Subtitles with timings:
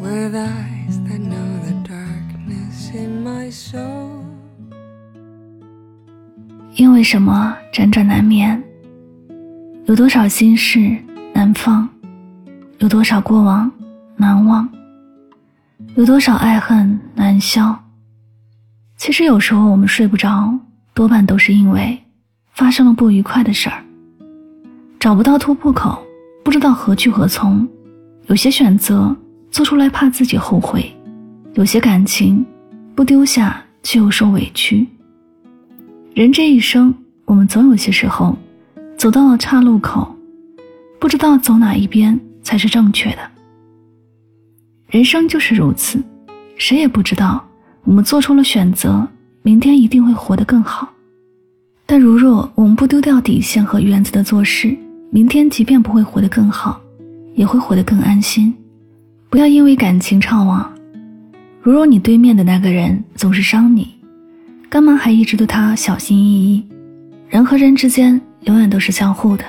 [0.00, 4.24] With eyes that know the darkness in my soul
[6.74, 8.62] 因为什么辗转难眠？
[9.84, 10.96] 有多少心事
[11.34, 11.86] 难放？
[12.78, 13.70] 有多少过往
[14.16, 14.66] 难忘？
[15.96, 17.78] 有多少爱恨难消？
[18.96, 20.58] 其实有时候我们睡不着，
[20.94, 21.98] 多半都是因为
[22.54, 23.84] 发生了不愉快的事儿，
[24.98, 26.02] 找不到突破口，
[26.42, 27.68] 不知道何去何从。
[28.28, 29.14] 有些选择
[29.50, 30.90] 做出来怕自己后悔，
[31.54, 32.44] 有些感情
[32.94, 34.86] 不丢下却又受委屈。
[36.14, 38.36] 人这一生，我们总有些时候
[38.96, 40.14] 走到了岔路口，
[40.98, 43.18] 不知道走哪一边才是正确的。
[44.88, 46.02] 人生就是如此，
[46.56, 47.44] 谁也不知道
[47.84, 49.06] 我们做出了选择，
[49.42, 50.88] 明天一定会活得更好。
[51.86, 54.76] 但如若我们不丢掉底线和原则的做事，
[55.10, 56.80] 明天即便不会活得更好。
[57.36, 58.52] 也会活得更安心。
[59.30, 60.66] 不要因为感情怅惘。
[61.62, 63.88] 如若你对面的那个人总是伤你，
[64.68, 66.66] 干嘛还一直对他小心翼翼？
[67.28, 69.44] 人和人之间永远都是相互的。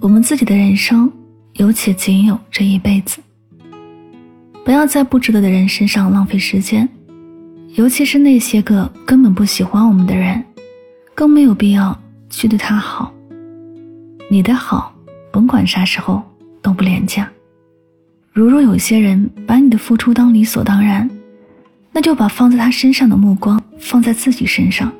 [0.00, 1.10] 我们自己的人生
[1.54, 3.18] 有且仅有这一辈子，
[4.62, 6.86] 不要在不值得的人身上浪费时间，
[7.74, 10.44] 尤其是那些个根本不喜欢我们的人，
[11.14, 13.10] 更没有必要去对他好。
[14.30, 14.94] 你的好，
[15.32, 16.22] 甭管啥时候。
[16.62, 17.30] 都不廉价。
[18.36, 21.08] 如若有些人把你的付出当理所当然，
[21.90, 24.92] 那就把放在他身上的目光放在自己身上。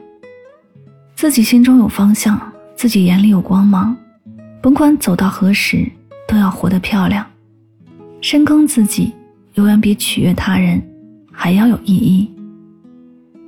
[1.15, 2.41] 自己心中有方向，
[2.77, 3.95] 自己眼里有光芒，
[4.63, 5.87] 甭管走到何时，
[6.27, 7.27] 都要活得漂亮。
[8.23, 9.13] 深耕自己，
[9.57, 10.83] 永远比取悦他人
[11.31, 12.31] 还要有意义。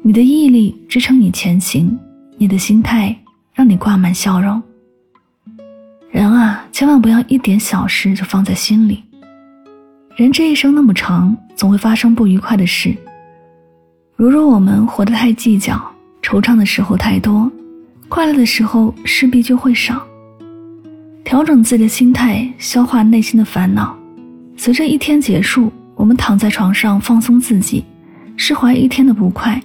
[0.03, 1.99] 你的毅力支撑你前行，
[2.37, 3.19] 你的心态
[3.55, 4.63] 让你挂满笑容。
[6.11, 9.03] 人啊，千万不要一点小事就放在心里。
[10.19, 12.93] 人这一生那么长，总会发生不愉快的事。
[14.17, 15.81] 如若我们活得太计较，
[16.21, 17.49] 惆怅的时候太多，
[18.09, 20.05] 快乐的时候势必就会少。
[21.23, 23.97] 调整自己的心态，消化内心的烦恼。
[24.57, 27.85] 随着一天结束，我们躺在床上放松自己，
[28.37, 29.63] 释怀一天的不快。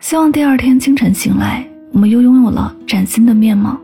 [0.00, 3.78] 希望第二天清晨醒来，我们又拥有了崭新的面貌。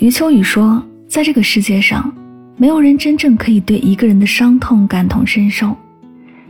[0.00, 2.12] 余秋雨说：“在这个世界上，
[2.60, 5.74] 没有人真正可以对一个人的伤痛感同身受。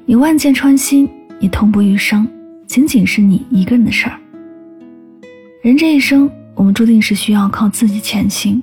[0.06, 1.06] 你万箭穿心，
[1.38, 2.26] 你痛不欲生，
[2.66, 4.18] 仅仅是你一个人的事儿。
[5.60, 8.62] 人这一生，我们注定是需要靠自己前行，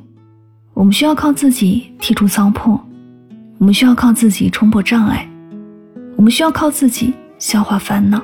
[0.73, 2.79] 我们需要靠自己剔除糟粕，
[3.59, 5.29] 我们需要靠自己冲破障碍，
[6.15, 8.19] 我们需要靠自己消化烦恼。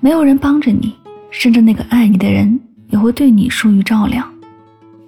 [0.00, 0.92] 没有人帮着你，
[1.30, 2.60] 甚至那个爱你的人
[2.90, 4.22] 也会对你疏于照料。”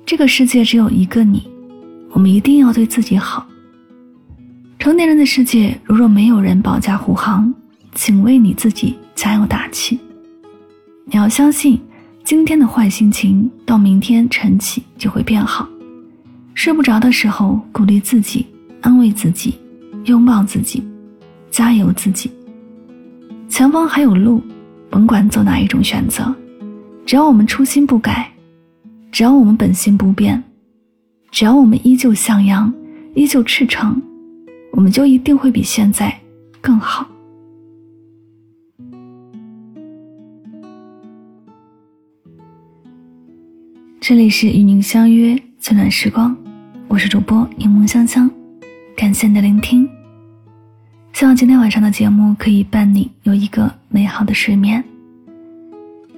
[0.06, 1.46] 这个世界只有一个你，
[2.10, 3.46] 我们一定要对自己好。
[4.78, 7.52] 成年人的世界，如若没有人保驾护航，
[7.94, 9.98] 请为你自己加油打气。
[11.04, 11.80] 你要相信，
[12.24, 15.68] 今天的坏心情到明天晨起就会变好。
[16.54, 18.46] 睡不着的时候，鼓励自己，
[18.80, 19.58] 安慰自己，
[20.04, 20.82] 拥抱自己，
[21.50, 22.30] 加油自己。
[23.48, 24.42] 前方还有路，
[24.88, 26.34] 甭管走哪一种选择，
[27.04, 28.30] 只要我们初心不改。
[29.12, 30.40] 只要我们本心不变，
[31.30, 32.72] 只要我们依旧向阳，
[33.14, 34.02] 依旧赤诚，
[34.72, 36.12] 我们就一定会比现在
[36.60, 37.06] 更好。
[44.00, 46.36] 这里是与您相约最暖时光，
[46.88, 48.28] 我是主播柠檬香香，
[48.96, 49.88] 感谢你的聆听。
[51.12, 54.82] 希望今天晚上的节目可以伴你有一个美好的睡眠。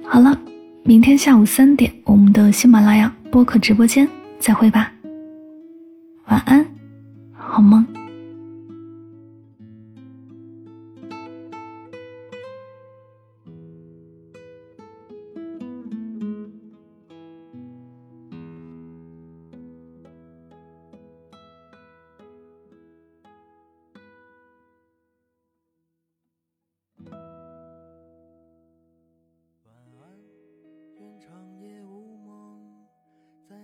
[0.03, 0.37] 好了。
[0.85, 4.05] 明天下午三点，我们的喜马拉雅播客直播间
[4.37, 4.92] 再会吧。
[6.33, 6.65] 晚安，
[7.31, 7.85] 好梦。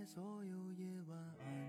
[0.05, 1.68] 所有夜晚安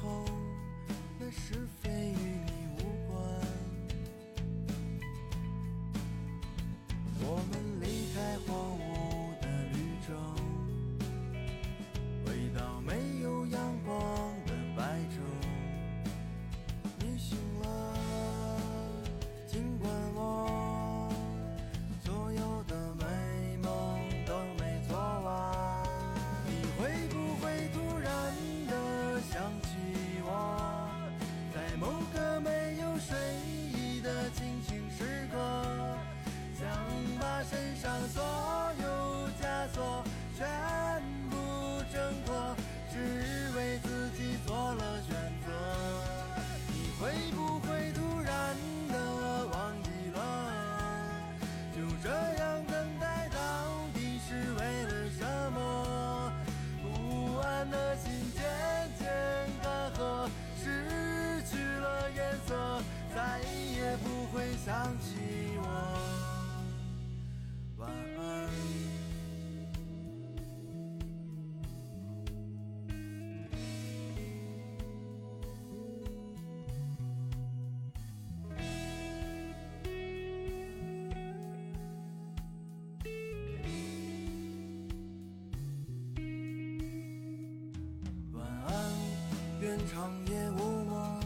[0.00, 0.24] 后
[89.90, 91.20] 长夜无梦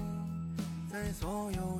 [0.91, 1.72] 在所有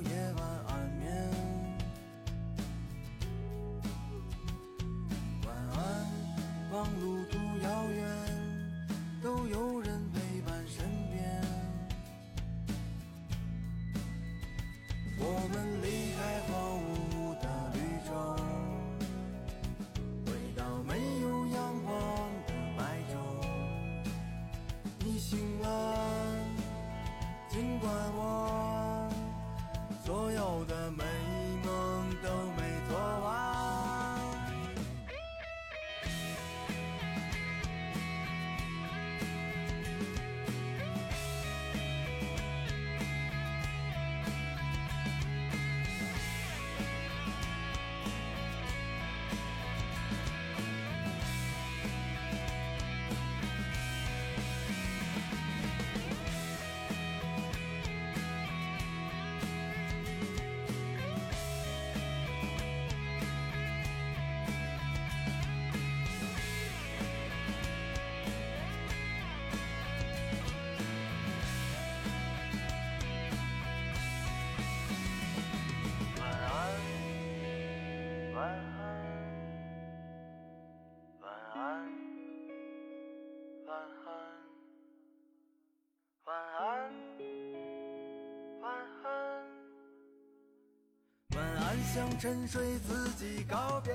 [92.03, 93.93] 向沉睡自己告别，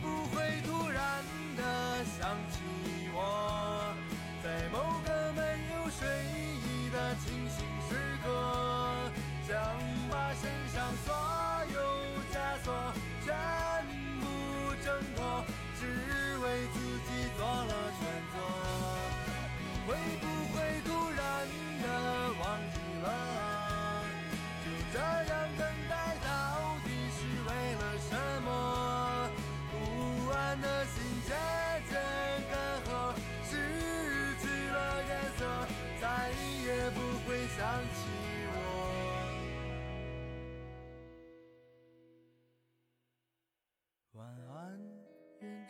[0.00, 0.19] 不。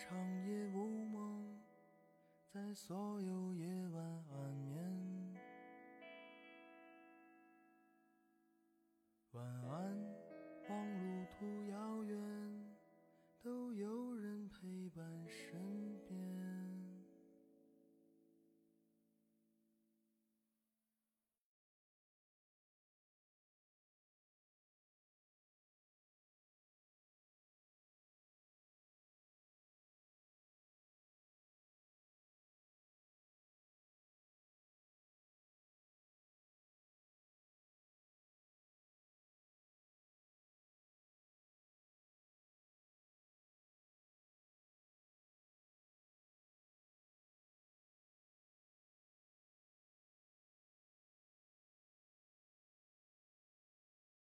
[0.00, 0.16] 长
[0.46, 1.60] 夜无梦
[2.50, 4.02] 在所有夜晚
[4.32, 4.69] 安